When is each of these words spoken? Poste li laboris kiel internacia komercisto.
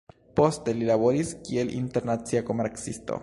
Poste 0.39 0.73
li 0.77 0.87
laboris 0.91 1.35
kiel 1.49 1.71
internacia 1.81 2.45
komercisto. 2.51 3.19